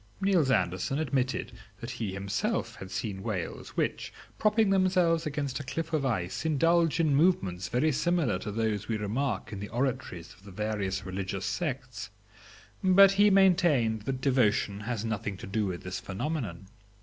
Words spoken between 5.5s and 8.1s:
a cliff of ice, indulged in movements very